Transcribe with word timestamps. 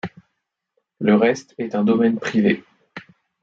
Le 0.99 1.13
reste 1.13 1.53
est 1.59 1.75
un 1.75 1.83
domaine 1.83 2.17
privé. 2.17 2.63